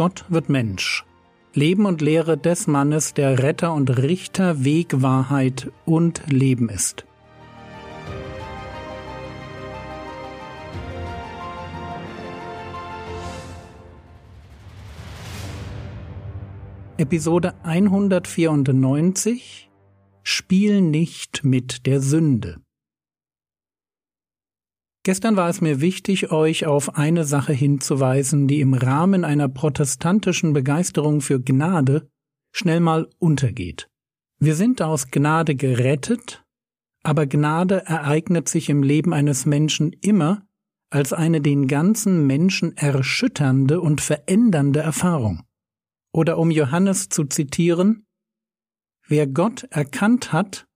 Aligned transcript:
Gott 0.00 0.24
wird 0.30 0.48
Mensch. 0.48 1.04
Leben 1.52 1.84
und 1.84 2.00
Lehre 2.00 2.38
des 2.38 2.66
Mannes, 2.66 3.12
der 3.12 3.42
Retter 3.42 3.74
und 3.74 3.98
Richter, 3.98 4.64
Weg, 4.64 5.02
Wahrheit 5.02 5.70
und 5.84 6.22
Leben 6.32 6.70
ist. 6.70 7.04
Episode 16.96 17.52
194 17.62 19.70
Spiel 20.22 20.80
nicht 20.80 21.44
mit 21.44 21.84
der 21.84 22.00
Sünde. 22.00 22.62
Gestern 25.10 25.34
war 25.34 25.48
es 25.48 25.60
mir 25.60 25.80
wichtig, 25.80 26.30
euch 26.30 26.66
auf 26.66 26.96
eine 26.96 27.24
Sache 27.24 27.52
hinzuweisen, 27.52 28.46
die 28.46 28.60
im 28.60 28.74
Rahmen 28.74 29.24
einer 29.24 29.48
protestantischen 29.48 30.52
Begeisterung 30.52 31.20
für 31.20 31.40
Gnade 31.40 32.08
schnell 32.52 32.78
mal 32.78 33.08
untergeht. 33.18 33.88
Wir 34.38 34.54
sind 34.54 34.80
aus 34.82 35.10
Gnade 35.10 35.56
gerettet, 35.56 36.44
aber 37.02 37.26
Gnade 37.26 37.84
ereignet 37.86 38.48
sich 38.48 38.68
im 38.68 38.84
Leben 38.84 39.12
eines 39.12 39.46
Menschen 39.46 39.92
immer 40.00 40.46
als 40.90 41.12
eine 41.12 41.40
den 41.40 41.66
ganzen 41.66 42.28
Menschen 42.28 42.76
erschütternde 42.76 43.80
und 43.80 44.00
verändernde 44.00 44.78
Erfahrung. 44.78 45.42
Oder 46.12 46.38
um 46.38 46.52
Johannes 46.52 47.08
zu 47.08 47.24
zitieren, 47.24 48.06
wer 49.08 49.26
Gott 49.26 49.64
erkannt 49.70 50.32
hat, 50.32 50.68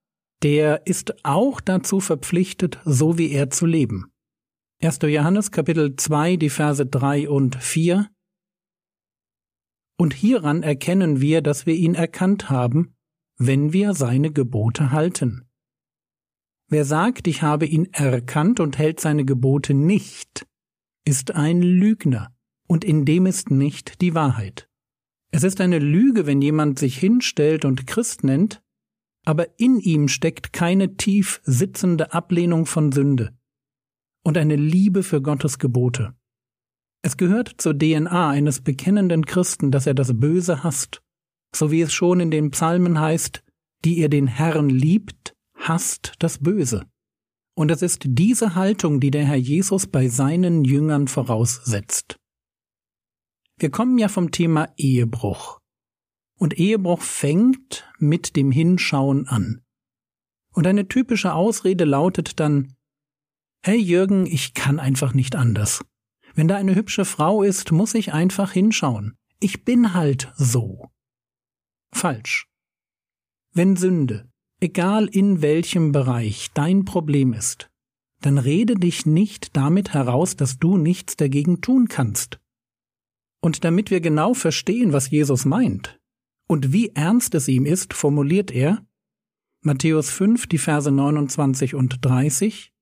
der 0.43 0.89
ist 0.89 1.25
auch 1.25 1.61
dazu 1.61 2.01
verpflichtet, 2.01 2.81
so 2.85 3.17
wie 3.17 3.31
er 3.31 3.51
zu 3.51 3.65
leben. 3.65 4.11
1. 4.85 4.99
Johannes 5.01 5.51
Kapitel 5.51 5.97
2, 5.97 6.37
die 6.37 6.51
Verse 6.51 6.85
3 6.85 7.31
und 7.31 7.57
4 7.57 8.11
Und 9.97 10.13
hieran 10.13 10.63
erkennen 10.63 11.23
wir, 11.23 11.41
dass 11.41 11.65
wir 11.65 11.75
ihn 11.75 11.95
erkannt 11.95 12.51
haben, 12.51 12.95
wenn 13.39 13.73
wir 13.73 13.95
seine 13.95 14.31
Gebote 14.31 14.93
halten. 14.93 15.49
Wer 16.69 16.85
sagt, 16.85 17.27
ich 17.29 17.41
habe 17.41 17.65
ihn 17.65 17.95
erkannt 17.95 18.61
und 18.61 18.77
hält 18.77 19.01
seine 19.01 19.25
Gebote 19.25 19.73
nicht, 19.73 20.47
ist 21.07 21.31
ein 21.31 21.63
Lügner, 21.63 22.37
und 22.69 22.85
in 22.85 23.07
dem 23.07 23.25
ist 23.25 23.51
nicht 23.51 24.03
die 24.03 24.15
Wahrheit. 24.15 24.69
Es 25.31 25.45
ist 25.45 25.63
eine 25.63 25.79
Lüge, 25.79 26.27
wenn 26.27 26.43
jemand 26.43 26.79
sich 26.79 26.99
hinstellt 26.99 27.65
und 27.65 27.87
Christ 27.87 28.23
nennt, 28.23 28.61
aber 29.25 29.59
in 29.59 29.79
ihm 29.79 30.09
steckt 30.09 30.53
keine 30.53 30.97
tief 30.97 31.41
sitzende 31.45 32.13
Ablehnung 32.13 32.67
von 32.67 32.93
Sünde 32.93 33.35
und 34.25 34.37
eine 34.37 34.57
Liebe 34.57 35.03
für 35.03 35.23
Gottes 35.23 35.59
Gebote. 35.59 36.15
Es 37.03 37.17
gehört 37.17 37.55
zur 37.59 37.79
DNA 37.79 38.31
eines 38.31 38.63
bekennenden 38.63 39.27
Christen, 39.27 39.71
dass 39.71 39.87
er 39.87 39.95
das 39.95 40.19
Böse 40.19 40.65
hasst, 40.65 41.03
so 41.55 41.71
wie 41.71 41.83
es 41.83 41.93
schon 41.93 42.19
in 42.19 42.31
den 42.31 42.51
Psalmen 42.51 42.99
heißt, 42.99 43.45
die 43.85 43.99
ihr 43.99 44.09
den 44.09 44.27
Herrn 44.27 44.71
liebt, 44.71 45.35
hasst 45.55 46.15
das 46.19 46.39
Böse. 46.39 46.87
Und 47.55 47.71
es 47.71 47.83
ist 47.83 48.03
diese 48.05 48.55
Haltung, 48.55 48.99
die 49.01 49.11
der 49.11 49.27
Herr 49.27 49.37
Jesus 49.37 49.87
bei 49.87 50.09
seinen 50.09 50.65
Jüngern 50.65 51.07
voraussetzt. 51.07 52.17
Wir 53.59 53.71
kommen 53.71 53.99
ja 53.99 54.09
vom 54.09 54.33
Thema 54.33 54.73
Ehebruch. 54.77 55.61
Und 56.37 56.59
Ehebruch 56.59 57.03
fängt 57.03 57.89
mit 57.99 58.35
dem 58.35 58.51
Hinschauen 58.51 59.29
an. 59.29 59.63
Und 60.53 60.67
eine 60.67 60.89
typische 60.89 61.35
Ausrede 61.35 61.85
lautet 61.85 62.41
dann, 62.41 62.75
Hey 63.67 63.79
Jürgen, 63.79 64.27
ich 64.27 64.53
kann 64.53 64.79
einfach 64.79 65.15
nicht 65.15 65.37
anders. 65.37 65.83
Wenn 66.35 66.49
da 66.49 66.57
eine 66.57 66.75
hübsche 66.75 67.07
Frau 67.07 67.43
ist, 67.43 67.73
muss 67.73 67.95
ich 67.95 68.13
einfach 68.13 68.53
hinschauen. 68.53 69.17
Ich 69.41 69.65
bin 69.65 69.95
halt 69.95 70.31
so. 70.37 70.91
Falsch. 71.91 72.47
Wenn 73.55 73.77
Sünde, 73.77 74.29
egal 74.61 75.07
in 75.07 75.41
welchem 75.41 75.93
Bereich, 75.93 76.51
dein 76.53 76.85
Problem 76.85 77.33
ist, 77.33 77.71
dann 78.21 78.37
rede 78.37 78.75
dich 78.75 79.07
nicht 79.07 79.57
damit 79.57 79.95
heraus, 79.95 80.37
dass 80.37 80.59
du 80.59 80.77
nichts 80.77 81.17
dagegen 81.17 81.63
tun 81.63 81.89
kannst. 81.89 82.41
Und 83.41 83.65
damit 83.65 83.91
wir 83.91 84.03
genau 84.03 84.35
verstehen, 84.35 84.93
was 84.93 85.09
Jesus 85.09 85.47
meint 85.47 85.99
und 86.47 86.75
wie 86.75 86.91
ernst 86.91 87.35
es 87.35 87.49
ihm 87.49 87.65
ist, 87.65 87.95
formuliert 87.95 88.51
er 88.51 88.87
Matthäus 89.63 90.11
5, 90.11 90.49
die 90.49 90.59
Verse 90.59 90.91
29 90.91 91.75
und 91.75 92.05
30 92.05 92.74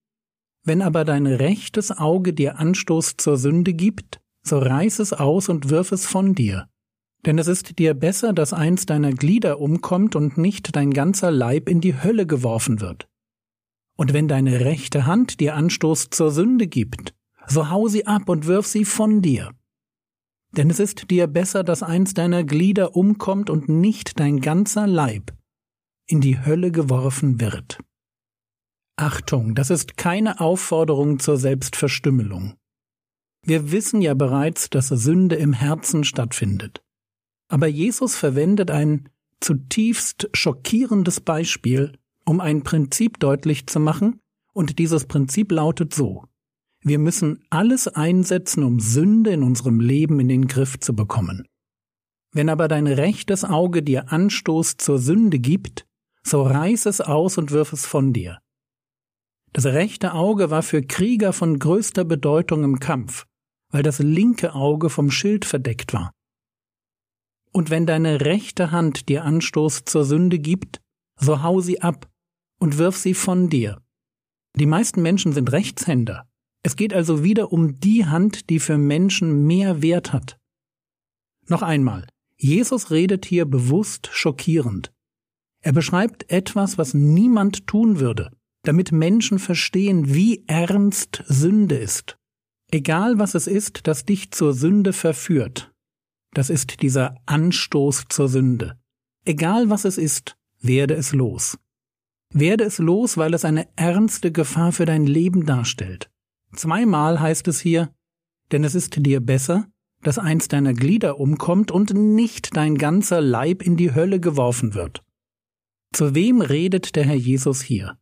Wenn 0.64 0.82
aber 0.82 1.04
dein 1.04 1.26
rechtes 1.26 1.90
Auge 1.90 2.32
dir 2.32 2.58
Anstoß 2.58 3.16
zur 3.16 3.36
Sünde 3.36 3.72
gibt, 3.72 4.20
so 4.42 4.58
reiß 4.58 5.00
es 5.00 5.12
aus 5.12 5.48
und 5.48 5.70
wirf 5.70 5.92
es 5.92 6.06
von 6.06 6.34
dir. 6.34 6.68
Denn 7.24 7.38
es 7.38 7.46
ist 7.46 7.78
dir 7.78 7.94
besser, 7.94 8.32
dass 8.32 8.52
eins 8.52 8.86
deiner 8.86 9.12
Glieder 9.12 9.60
umkommt 9.60 10.16
und 10.16 10.38
nicht 10.38 10.74
dein 10.74 10.92
ganzer 10.92 11.30
Leib 11.30 11.68
in 11.68 11.80
die 11.80 12.02
Hölle 12.02 12.26
geworfen 12.26 12.80
wird. 12.80 13.08
Und 13.96 14.12
wenn 14.12 14.26
deine 14.28 14.60
rechte 14.60 15.06
Hand 15.06 15.40
dir 15.40 15.54
Anstoß 15.54 16.10
zur 16.10 16.30
Sünde 16.30 16.66
gibt, 16.66 17.14
so 17.46 17.70
hau 17.70 17.88
sie 17.88 18.06
ab 18.06 18.28
und 18.28 18.46
wirf 18.46 18.66
sie 18.66 18.84
von 18.84 19.22
dir. 19.22 19.50
Denn 20.56 20.70
es 20.70 20.80
ist 20.80 21.10
dir 21.10 21.26
besser, 21.26 21.64
dass 21.64 21.82
eins 21.82 22.14
deiner 22.14 22.44
Glieder 22.44 22.96
umkommt 22.96 23.50
und 23.50 23.68
nicht 23.68 24.18
dein 24.20 24.40
ganzer 24.40 24.86
Leib 24.86 25.32
in 26.06 26.20
die 26.20 26.44
Hölle 26.44 26.72
geworfen 26.72 27.40
wird. 27.40 27.78
Achtung, 28.97 29.54
das 29.54 29.70
ist 29.70 29.97
keine 29.97 30.41
Aufforderung 30.41 31.19
zur 31.19 31.36
Selbstverstümmelung. 31.36 32.54
Wir 33.44 33.72
wissen 33.72 34.00
ja 34.03 34.14
bereits, 34.14 34.70
dass 34.70 34.88
Sünde 34.88 35.36
im 35.36 35.53
Herzen 35.53 36.04
stattfindet. 36.04 36.82
Aber 37.48 37.66
Jesus 37.66 38.14
verwendet 38.16 38.70
ein 38.70 39.08
zutiefst 39.41 40.28
schockierendes 40.32 41.20
Beispiel, 41.20 41.98
um 42.25 42.41
ein 42.41 42.62
Prinzip 42.62 43.19
deutlich 43.19 43.66
zu 43.66 43.81
machen, 43.81 44.20
und 44.52 44.78
dieses 44.78 45.06
Prinzip 45.06 45.50
lautet 45.50 45.94
so. 45.94 46.25
Wir 46.82 46.98
müssen 46.98 47.42
alles 47.48 47.88
einsetzen, 47.88 48.62
um 48.62 48.81
Sünde 48.81 49.31
in 49.31 49.42
unserem 49.42 49.81
Leben 49.81 50.20
in 50.20 50.28
den 50.28 50.47
Griff 50.47 50.78
zu 50.78 50.94
bekommen. 50.94 51.47
Wenn 52.32 52.48
aber 52.48 52.69
dein 52.69 52.86
rechtes 52.86 53.44
Auge 53.44 53.82
dir 53.82 54.12
Anstoß 54.12 54.76
zur 54.76 54.98
Sünde 54.98 55.38
gibt, 55.38 55.86
so 56.22 56.42
reiß 56.42 56.86
es 56.86 57.00
aus 57.00 57.38
und 57.38 57.50
wirf 57.50 57.72
es 57.72 57.86
von 57.86 58.12
dir. 58.12 58.41
Das 59.52 59.66
rechte 59.66 60.14
Auge 60.14 60.50
war 60.50 60.62
für 60.62 60.82
Krieger 60.82 61.32
von 61.32 61.58
größter 61.58 62.04
Bedeutung 62.04 62.64
im 62.64 62.80
Kampf, 62.80 63.26
weil 63.70 63.82
das 63.82 63.98
linke 63.98 64.54
Auge 64.54 64.88
vom 64.88 65.10
Schild 65.10 65.44
verdeckt 65.44 65.92
war. 65.92 66.12
Und 67.52 67.68
wenn 67.68 67.84
deine 67.84 68.22
rechte 68.22 68.70
Hand 68.70 69.10
dir 69.10 69.24
Anstoß 69.24 69.84
zur 69.84 70.04
Sünde 70.04 70.38
gibt, 70.38 70.80
so 71.20 71.42
hau 71.42 71.60
sie 71.60 71.82
ab 71.82 72.08
und 72.58 72.78
wirf 72.78 72.96
sie 72.96 73.12
von 73.12 73.50
dir. 73.50 73.82
Die 74.56 74.66
meisten 74.66 75.02
Menschen 75.02 75.32
sind 75.32 75.52
Rechtshänder, 75.52 76.26
es 76.62 76.76
geht 76.76 76.94
also 76.94 77.24
wieder 77.24 77.52
um 77.52 77.80
die 77.80 78.06
Hand, 78.06 78.48
die 78.48 78.60
für 78.60 78.78
Menschen 78.78 79.46
mehr 79.46 79.82
Wert 79.82 80.12
hat. 80.12 80.38
Noch 81.48 81.62
einmal, 81.62 82.06
Jesus 82.36 82.90
redet 82.90 83.26
hier 83.26 83.44
bewusst 83.44 84.08
schockierend. 84.12 84.92
Er 85.60 85.72
beschreibt 85.72 86.30
etwas, 86.30 86.78
was 86.78 86.94
niemand 86.94 87.66
tun 87.66 88.00
würde, 88.00 88.30
damit 88.62 88.92
Menschen 88.92 89.38
verstehen, 89.38 90.14
wie 90.14 90.44
ernst 90.46 91.22
Sünde 91.26 91.76
ist. 91.76 92.18
Egal 92.70 93.18
was 93.18 93.34
es 93.34 93.46
ist, 93.46 93.86
das 93.86 94.04
dich 94.04 94.30
zur 94.30 94.54
Sünde 94.54 94.92
verführt, 94.92 95.72
das 96.34 96.48
ist 96.48 96.80
dieser 96.80 97.16
Anstoß 97.26 98.06
zur 98.08 98.28
Sünde. 98.28 98.78
Egal 99.24 99.68
was 99.68 99.84
es 99.84 99.98
ist, 99.98 100.36
werde 100.60 100.94
es 100.94 101.12
los. 101.12 101.58
Werde 102.32 102.64
es 102.64 102.78
los, 102.78 103.18
weil 103.18 103.34
es 103.34 103.44
eine 103.44 103.69
ernste 103.76 104.32
Gefahr 104.32 104.72
für 104.72 104.87
dein 104.87 105.06
Leben 105.06 105.44
darstellt. 105.44 106.10
Zweimal 106.54 107.20
heißt 107.20 107.46
es 107.48 107.60
hier, 107.60 107.92
denn 108.50 108.64
es 108.64 108.75
ist 108.75 109.04
dir 109.04 109.20
besser, 109.20 109.66
dass 110.02 110.19
eins 110.19 110.48
deiner 110.48 110.72
Glieder 110.72 111.20
umkommt 111.20 111.70
und 111.70 111.92
nicht 111.92 112.56
dein 112.56 112.76
ganzer 112.76 113.20
Leib 113.20 113.62
in 113.62 113.76
die 113.76 113.94
Hölle 113.94 114.19
geworfen 114.19 114.75
wird. 114.75 115.02
Zu 115.92 116.14
wem 116.14 116.40
redet 116.40 116.96
der 116.96 117.04
Herr 117.04 117.14
Jesus 117.14 117.60
hier? 117.62 117.98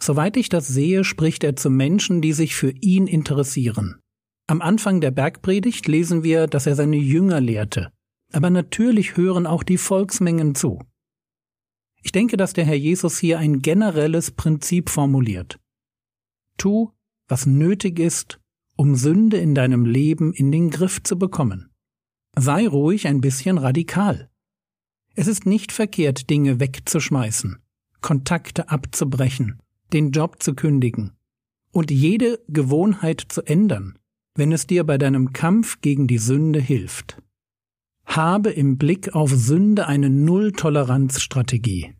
Soweit 0.00 0.36
ich 0.36 0.48
das 0.48 0.68
sehe, 0.68 1.04
spricht 1.04 1.42
er 1.44 1.56
zu 1.56 1.70
Menschen, 1.70 2.20
die 2.20 2.32
sich 2.32 2.54
für 2.54 2.70
ihn 2.70 3.06
interessieren. 3.06 4.00
Am 4.46 4.62
Anfang 4.62 5.00
der 5.00 5.10
Bergpredigt 5.10 5.88
lesen 5.88 6.22
wir, 6.22 6.46
dass 6.46 6.66
er 6.66 6.76
seine 6.76 6.96
Jünger 6.96 7.40
lehrte, 7.40 7.90
aber 8.32 8.50
natürlich 8.50 9.16
hören 9.16 9.46
auch 9.46 9.62
die 9.62 9.78
Volksmengen 9.78 10.54
zu. 10.54 10.80
Ich 12.02 12.12
denke, 12.12 12.36
dass 12.36 12.52
der 12.52 12.64
Herr 12.64 12.76
Jesus 12.76 13.18
hier 13.18 13.38
ein 13.38 13.60
generelles 13.60 14.30
Prinzip 14.30 14.90
formuliert. 14.90 15.58
Tu, 16.56 16.92
was 17.26 17.46
nötig 17.46 17.98
ist, 17.98 18.38
um 18.76 18.94
Sünde 18.94 19.38
in 19.38 19.54
deinem 19.54 19.84
Leben 19.84 20.32
in 20.32 20.52
den 20.52 20.70
Griff 20.70 21.02
zu 21.02 21.18
bekommen. 21.18 21.70
Sei 22.36 22.68
ruhig 22.68 23.08
ein 23.08 23.20
bisschen 23.20 23.58
radikal. 23.58 24.30
Es 25.14 25.26
ist 25.26 25.46
nicht 25.46 25.72
verkehrt, 25.72 26.28
Dinge 26.28 26.60
wegzuschmeißen, 26.60 27.58
Kontakte 28.02 28.68
abzubrechen, 28.68 29.60
den 29.92 30.10
Job 30.10 30.42
zu 30.42 30.54
kündigen 30.54 31.12
und 31.72 31.90
jede 31.90 32.40
Gewohnheit 32.48 33.22
zu 33.28 33.42
ändern, 33.42 33.98
wenn 34.34 34.52
es 34.52 34.66
dir 34.66 34.84
bei 34.84 34.98
deinem 34.98 35.32
Kampf 35.32 35.80
gegen 35.80 36.06
die 36.06 36.18
Sünde 36.18 36.60
hilft. 36.60 37.22
habe 38.06 38.50
im 38.50 38.78
Blick 38.78 39.14
auf 39.14 39.30
Sünde 39.30 39.86
eine 39.86 40.08
Null-Toleranz-Strategie. 40.08 41.94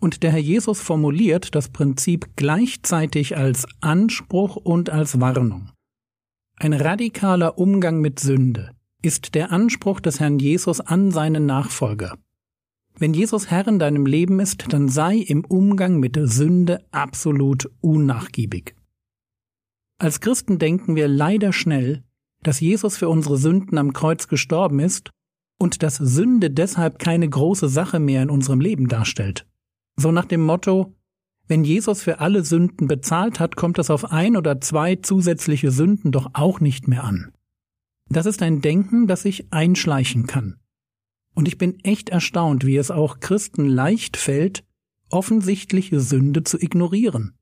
Und 0.00 0.22
der 0.22 0.32
Herr 0.32 0.40
Jesus 0.40 0.80
formuliert 0.80 1.54
das 1.54 1.68
Prinzip 1.68 2.30
gleichzeitig 2.36 3.36
als 3.36 3.66
Anspruch 3.80 4.56
und 4.56 4.90
als 4.90 5.20
Warnung. 5.20 5.70
Ein 6.56 6.72
radikaler 6.72 7.58
Umgang 7.58 8.00
mit 8.00 8.18
Sünde 8.18 8.74
ist 9.02 9.34
der 9.34 9.52
Anspruch 9.52 10.00
des 10.00 10.20
Herrn 10.20 10.38
Jesus 10.38 10.80
an 10.80 11.10
seinen 11.10 11.46
Nachfolger. 11.46 12.18
Wenn 12.96 13.12
Jesus 13.12 13.50
Herr 13.50 13.66
in 13.66 13.80
deinem 13.80 14.06
Leben 14.06 14.38
ist, 14.38 14.72
dann 14.72 14.88
sei 14.88 15.16
im 15.16 15.44
Umgang 15.44 15.98
mit 15.98 16.14
der 16.14 16.28
Sünde 16.28 16.84
absolut 16.92 17.68
unnachgiebig. 17.80 18.76
Als 19.98 20.20
Christen 20.20 20.58
denken 20.58 20.94
wir 20.94 21.08
leider 21.08 21.52
schnell, 21.52 22.04
dass 22.42 22.60
Jesus 22.60 22.96
für 22.96 23.08
unsere 23.08 23.36
Sünden 23.36 23.78
am 23.78 23.92
Kreuz 23.92 24.28
gestorben 24.28 24.78
ist 24.78 25.10
und 25.58 25.82
dass 25.82 25.96
Sünde 25.96 26.50
deshalb 26.50 26.98
keine 26.98 27.28
große 27.28 27.68
Sache 27.68 27.98
mehr 27.98 28.22
in 28.22 28.30
unserem 28.30 28.60
Leben 28.60 28.86
darstellt. 28.86 29.46
So 29.96 30.12
nach 30.12 30.26
dem 30.26 30.44
Motto, 30.44 30.94
wenn 31.48 31.64
Jesus 31.64 32.02
für 32.02 32.20
alle 32.20 32.44
Sünden 32.44 32.86
bezahlt 32.86 33.40
hat, 33.40 33.56
kommt 33.56 33.78
es 33.78 33.90
auf 33.90 34.12
ein 34.12 34.36
oder 34.36 34.60
zwei 34.60 34.96
zusätzliche 34.96 35.70
Sünden 35.70 36.12
doch 36.12 36.30
auch 36.32 36.60
nicht 36.60 36.86
mehr 36.86 37.04
an. 37.04 37.32
Das 38.08 38.26
ist 38.26 38.42
ein 38.42 38.60
Denken, 38.60 39.06
das 39.06 39.22
sich 39.22 39.52
einschleichen 39.52 40.26
kann. 40.26 40.56
Und 41.34 41.48
ich 41.48 41.58
bin 41.58 41.80
echt 41.80 42.08
erstaunt, 42.08 42.64
wie 42.64 42.76
es 42.76 42.90
auch 42.90 43.20
Christen 43.20 43.66
leicht 43.66 44.16
fällt, 44.16 44.64
offensichtliche 45.10 46.00
Sünde 46.00 46.44
zu 46.44 46.60
ignorieren. 46.60 47.36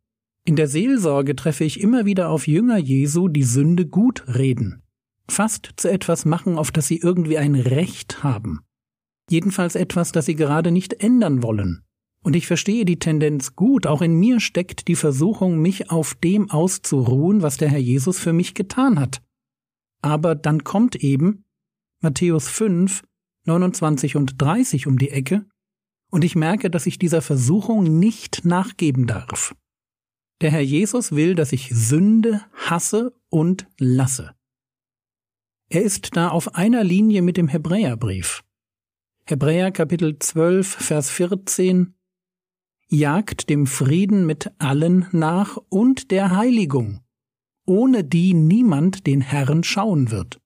In 0.44 0.56
der 0.56 0.66
Seelsorge 0.66 1.36
treffe 1.36 1.64
ich 1.64 1.80
immer 1.80 2.04
wieder 2.04 2.28
auf 2.30 2.48
Jünger 2.48 2.78
Jesu, 2.78 3.28
die 3.28 3.44
Sünde 3.44 3.86
gut 3.86 4.24
reden, 4.26 4.82
fast 5.28 5.70
zu 5.76 5.90
etwas 5.90 6.24
machen, 6.24 6.58
auf 6.58 6.72
das 6.72 6.88
sie 6.88 6.98
irgendwie 6.98 7.38
ein 7.38 7.54
Recht 7.54 8.24
haben. 8.24 8.60
Jedenfalls 9.30 9.76
etwas, 9.76 10.10
das 10.10 10.26
sie 10.26 10.34
gerade 10.34 10.72
nicht 10.72 10.94
ändern 10.94 11.42
wollen. 11.42 11.84
Und 12.24 12.36
ich 12.36 12.46
verstehe 12.46 12.84
die 12.84 12.98
Tendenz 12.98 13.56
gut, 13.56 13.86
auch 13.86 14.02
in 14.02 14.14
mir 14.14 14.40
steckt 14.40 14.88
die 14.88 14.96
Versuchung, 14.96 15.58
mich 15.60 15.90
auf 15.90 16.14
dem 16.14 16.50
auszuruhen, 16.50 17.42
was 17.42 17.56
der 17.56 17.68
Herr 17.68 17.78
Jesus 17.78 18.18
für 18.18 18.32
mich 18.32 18.54
getan 18.54 18.98
hat. 18.98 19.22
Aber 20.02 20.34
dann 20.34 20.64
kommt 20.64 20.96
eben 20.96 21.44
Matthäus 22.00 22.48
5, 22.48 23.02
29 23.44 24.16
und 24.16 24.40
30 24.40 24.86
um 24.86 24.98
die 24.98 25.10
Ecke, 25.10 25.46
und 26.10 26.24
ich 26.24 26.36
merke, 26.36 26.70
dass 26.70 26.86
ich 26.86 26.98
dieser 26.98 27.22
Versuchung 27.22 27.98
nicht 27.98 28.44
nachgeben 28.44 29.06
darf. 29.06 29.54
Der 30.42 30.50
Herr 30.50 30.60
Jesus 30.60 31.12
will, 31.12 31.34
dass 31.34 31.52
ich 31.52 31.70
Sünde 31.70 32.42
hasse 32.52 33.14
und 33.30 33.66
lasse. 33.78 34.34
Er 35.70 35.82
ist 35.82 36.16
da 36.16 36.28
auf 36.28 36.54
einer 36.54 36.84
Linie 36.84 37.22
mit 37.22 37.38
dem 37.38 37.48
Hebräerbrief. 37.48 38.42
Hebräer 39.24 39.70
Kapitel 39.70 40.18
12, 40.18 40.66
Vers 40.66 41.10
14 41.10 41.94
Jagt 42.88 43.48
dem 43.48 43.66
Frieden 43.66 44.26
mit 44.26 44.50
allen 44.58 45.06
nach 45.12 45.56
und 45.70 46.10
der 46.10 46.36
Heiligung, 46.36 47.00
ohne 47.64 48.04
die 48.04 48.34
niemand 48.34 49.06
den 49.06 49.22
Herrn 49.22 49.64
schauen 49.64 50.10
wird. 50.10 50.41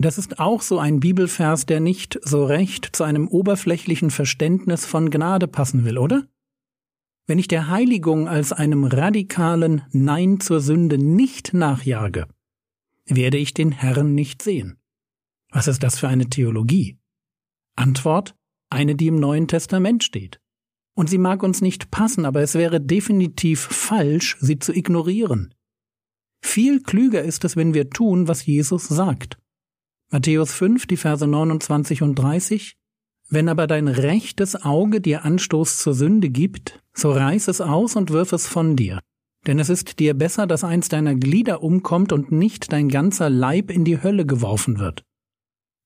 Das 0.00 0.16
ist 0.16 0.38
auch 0.38 0.62
so 0.62 0.78
ein 0.78 0.98
Bibelvers, 0.98 1.66
der 1.66 1.78
nicht 1.78 2.18
so 2.22 2.46
recht 2.46 2.88
zu 2.96 3.04
einem 3.04 3.28
oberflächlichen 3.28 4.10
Verständnis 4.10 4.86
von 4.86 5.10
Gnade 5.10 5.46
passen 5.46 5.84
will, 5.84 5.98
oder? 5.98 6.26
Wenn 7.26 7.38
ich 7.38 7.48
der 7.48 7.68
Heiligung 7.68 8.26
als 8.26 8.54
einem 8.54 8.84
radikalen 8.84 9.82
Nein 9.92 10.40
zur 10.40 10.62
Sünde 10.62 10.96
nicht 10.96 11.52
nachjage, 11.52 12.28
werde 13.04 13.36
ich 13.36 13.52
den 13.52 13.72
Herrn 13.72 14.14
nicht 14.14 14.40
sehen. 14.40 14.78
Was 15.50 15.68
ist 15.68 15.82
das 15.82 15.98
für 15.98 16.08
eine 16.08 16.30
Theologie? 16.30 16.98
Antwort, 17.76 18.34
eine, 18.70 18.94
die 18.94 19.08
im 19.08 19.16
Neuen 19.16 19.48
Testament 19.48 20.02
steht. 20.02 20.40
Und 20.94 21.10
sie 21.10 21.18
mag 21.18 21.42
uns 21.42 21.60
nicht 21.60 21.90
passen, 21.90 22.24
aber 22.24 22.40
es 22.40 22.54
wäre 22.54 22.80
definitiv 22.80 23.60
falsch, 23.60 24.38
sie 24.40 24.58
zu 24.58 24.72
ignorieren. 24.74 25.54
Viel 26.42 26.82
klüger 26.82 27.22
ist 27.22 27.44
es, 27.44 27.54
wenn 27.54 27.74
wir 27.74 27.90
tun, 27.90 28.28
was 28.28 28.46
Jesus 28.46 28.88
sagt. 28.88 29.36
Matthäus 30.12 30.52
5, 30.54 30.86
die 30.86 30.96
Verse 30.96 31.24
29 31.24 32.02
und 32.02 32.16
30. 32.16 32.76
Wenn 33.28 33.48
aber 33.48 33.68
dein 33.68 33.86
rechtes 33.86 34.60
Auge 34.60 35.00
dir 35.00 35.24
Anstoß 35.24 35.78
zur 35.78 35.94
Sünde 35.94 36.30
gibt, 36.30 36.82
so 36.92 37.12
reiß 37.12 37.46
es 37.46 37.60
aus 37.60 37.94
und 37.94 38.10
wirf 38.10 38.32
es 38.32 38.48
von 38.48 38.74
dir. 38.74 38.98
Denn 39.46 39.60
es 39.60 39.68
ist 39.68 40.00
dir 40.00 40.14
besser, 40.14 40.48
dass 40.48 40.64
eins 40.64 40.88
deiner 40.88 41.14
Glieder 41.14 41.62
umkommt 41.62 42.12
und 42.12 42.32
nicht 42.32 42.72
dein 42.72 42.88
ganzer 42.88 43.30
Leib 43.30 43.70
in 43.70 43.84
die 43.84 44.02
Hölle 44.02 44.26
geworfen 44.26 44.80
wird. 44.80 45.04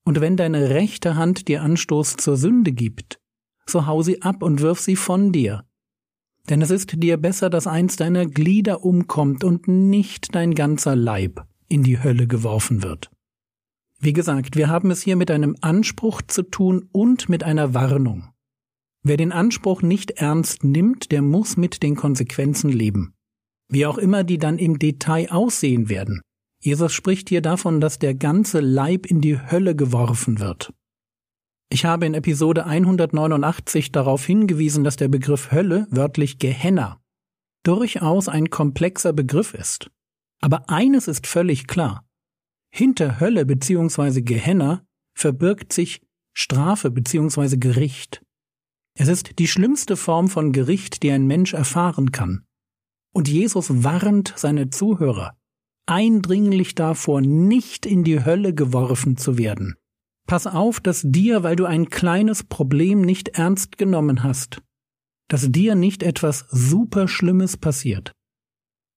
Und 0.06 0.22
wenn 0.22 0.38
deine 0.38 0.70
rechte 0.70 1.16
Hand 1.16 1.48
dir 1.48 1.62
Anstoß 1.62 2.16
zur 2.16 2.38
Sünde 2.38 2.72
gibt, 2.72 3.18
so 3.66 3.86
hau 3.86 4.02
sie 4.02 4.22
ab 4.22 4.42
und 4.42 4.62
wirf 4.62 4.80
sie 4.80 4.96
von 4.96 5.32
dir. 5.32 5.64
Denn 6.48 6.62
es 6.62 6.70
ist 6.70 7.02
dir 7.02 7.18
besser, 7.18 7.50
dass 7.50 7.66
eins 7.66 7.96
deiner 7.96 8.24
Glieder 8.24 8.84
umkommt 8.84 9.44
und 9.44 9.68
nicht 9.68 10.34
dein 10.34 10.54
ganzer 10.54 10.96
Leib 10.96 11.46
in 11.68 11.82
die 11.82 12.02
Hölle 12.02 12.26
geworfen 12.26 12.82
wird. 12.82 13.10
Wie 14.04 14.12
gesagt, 14.12 14.56
wir 14.56 14.68
haben 14.68 14.90
es 14.90 15.00
hier 15.00 15.16
mit 15.16 15.30
einem 15.30 15.56
Anspruch 15.62 16.20
zu 16.20 16.42
tun 16.42 16.90
und 16.92 17.30
mit 17.30 17.42
einer 17.42 17.72
Warnung. 17.72 18.28
Wer 19.02 19.16
den 19.16 19.32
Anspruch 19.32 19.80
nicht 19.80 20.10
ernst 20.10 20.62
nimmt, 20.62 21.10
der 21.10 21.22
muss 21.22 21.56
mit 21.56 21.82
den 21.82 21.96
Konsequenzen 21.96 22.68
leben. 22.68 23.14
Wie 23.70 23.86
auch 23.86 23.96
immer 23.96 24.22
die 24.22 24.36
dann 24.36 24.58
im 24.58 24.78
Detail 24.78 25.32
aussehen 25.32 25.88
werden. 25.88 26.20
Jesus 26.60 26.92
spricht 26.92 27.30
hier 27.30 27.40
davon, 27.40 27.80
dass 27.80 27.98
der 27.98 28.14
ganze 28.14 28.60
Leib 28.60 29.06
in 29.06 29.22
die 29.22 29.40
Hölle 29.40 29.74
geworfen 29.74 30.38
wird. 30.38 30.74
Ich 31.70 31.86
habe 31.86 32.04
in 32.04 32.12
Episode 32.12 32.66
189 32.66 33.90
darauf 33.90 34.26
hingewiesen, 34.26 34.84
dass 34.84 34.96
der 34.96 35.08
Begriff 35.08 35.50
Hölle, 35.50 35.86
wörtlich 35.88 36.38
Gehenna, 36.38 37.00
durchaus 37.62 38.28
ein 38.28 38.50
komplexer 38.50 39.14
Begriff 39.14 39.54
ist. 39.54 39.90
Aber 40.42 40.68
eines 40.68 41.08
ist 41.08 41.26
völlig 41.26 41.66
klar. 41.66 42.03
Hinter 42.76 43.20
Hölle 43.20 43.46
bzw. 43.46 44.22
Gehenna 44.22 44.84
verbirgt 45.16 45.72
sich 45.72 46.02
Strafe 46.32 46.90
bzw. 46.90 47.56
Gericht. 47.56 48.20
Es 48.98 49.06
ist 49.06 49.38
die 49.38 49.46
schlimmste 49.46 49.96
Form 49.96 50.26
von 50.26 50.50
Gericht, 50.50 51.04
die 51.04 51.12
ein 51.12 51.28
Mensch 51.28 51.54
erfahren 51.54 52.10
kann. 52.10 52.44
Und 53.14 53.28
Jesus 53.28 53.84
warnt 53.84 54.34
seine 54.36 54.70
Zuhörer 54.70 55.36
eindringlich 55.86 56.74
davor, 56.74 57.20
nicht 57.20 57.86
in 57.86 58.02
die 58.02 58.24
Hölle 58.24 58.52
geworfen 58.52 59.16
zu 59.16 59.38
werden. 59.38 59.76
Pass 60.26 60.48
auf, 60.48 60.80
dass 60.80 61.02
dir, 61.04 61.44
weil 61.44 61.54
du 61.54 61.66
ein 61.66 61.90
kleines 61.90 62.42
Problem 62.42 63.02
nicht 63.02 63.28
ernst 63.28 63.78
genommen 63.78 64.24
hast, 64.24 64.62
dass 65.28 65.52
dir 65.52 65.76
nicht 65.76 66.02
etwas 66.02 66.46
super 66.50 67.06
Schlimmes 67.06 67.56
passiert. 67.56 68.10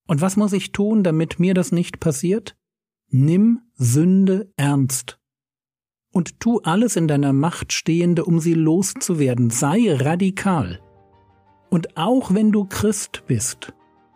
Und 0.07 0.21
was 0.21 0.35
muss 0.35 0.53
ich 0.53 0.71
tun, 0.71 1.03
damit 1.03 1.39
mir 1.39 1.53
das 1.53 1.71
nicht 1.71 1.99
passiert? 1.99 2.57
Nimm 3.09 3.61
Sünde 3.75 4.51
ernst. 4.57 5.19
Und 6.11 6.39
tu 6.39 6.59
alles 6.63 6.95
in 6.95 7.07
deiner 7.07 7.33
Macht 7.33 7.73
Stehende, 7.73 8.25
um 8.25 8.39
sie 8.39 8.53
loszuwerden. 8.53 9.49
Sei 9.49 9.93
radikal. 9.93 10.81
Und 11.69 11.97
auch 11.97 12.33
wenn 12.33 12.51
du 12.51 12.65
Christ 12.65 13.23
bist 13.27 13.73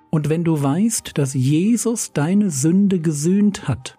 und 0.10 0.30
wenn 0.30 0.44
du 0.44 0.62
weißt, 0.62 1.18
dass 1.18 1.34
Jesus 1.34 2.14
deine 2.14 2.50
Sünde 2.50 3.00
gesühnt 3.00 3.68
hat, 3.68 3.98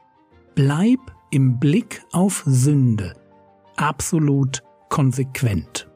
bleib 0.55 1.01
im 1.31 1.59
Blick 1.59 2.05
auf 2.13 2.43
Sünde 2.47 3.15
absolut 3.77 4.63
konsequent. 4.89 5.92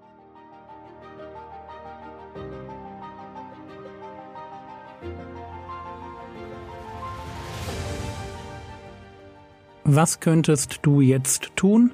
Was 9.88 10.18
könntest 10.18 10.80
du 10.82 11.00
jetzt 11.00 11.54
tun? 11.54 11.92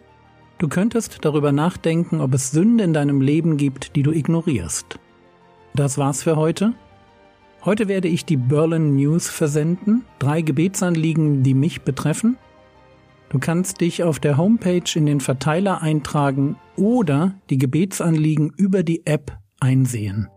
Du 0.57 0.67
könntest 0.69 1.19
darüber 1.27 1.53
nachdenken, 1.53 2.23
ob 2.23 2.33
es 2.33 2.51
Sünde 2.51 2.85
in 2.85 2.95
deinem 2.95 3.21
Leben 3.21 3.59
gibt, 3.59 3.97
die 3.97 4.03
du 4.03 4.13
ignorierst. 4.13 4.99
Das 5.75 5.99
war's 5.99 6.23
für 6.23 6.37
heute. 6.37 6.73
Heute 7.67 7.89
werde 7.89 8.09
ich 8.09 8.25
die 8.25 8.39
Berlin 8.39 8.97
News 8.97 9.29
versenden, 9.29 10.07
drei 10.19 10.41
Gebetsanliegen, 10.41 11.43
die 11.43 11.53
mich 11.53 11.83
betreffen. 11.83 12.39
Du 13.29 13.39
kannst 13.39 13.83
dich 13.83 14.03
auf 14.03 14.19
der 14.19 14.39
Homepage 14.39 14.91
in 14.95 15.05
den 15.05 15.21
Verteiler 15.21 15.83
eintragen 15.83 16.57
oder 16.77 17.35
die 17.51 17.59
Gebetsanliegen 17.59 18.55
über 18.57 18.85
die 18.85 19.05
App 19.05 19.37
einsehen. 19.61 20.29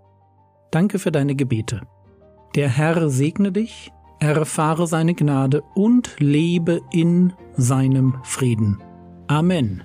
Danke 0.72 1.00
für 1.00 1.14
deine 1.14 1.36
Gebete. 1.36 1.84
Der 2.56 2.68
Herr 2.68 3.10
segne 3.10 3.54
dich, 3.54 3.94
erfahre 4.20 4.88
seine 4.88 5.14
Gnade 5.14 5.64
und 5.74 6.16
lebe 6.20 6.82
in 6.92 7.34
seinem 7.58 8.18
Frieden. 8.24 8.82
Amen. 9.28 9.84